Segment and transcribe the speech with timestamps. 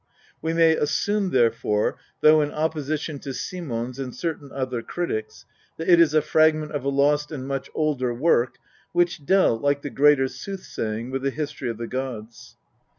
[0.41, 5.45] We may assume therefore, though in opposition to Sijinons and certain other critics,
[5.77, 8.55] that it is a iragment of a lost and much older work,
[8.93, 12.57] which dealt, like the greater Soothsaying, with the history of the gods.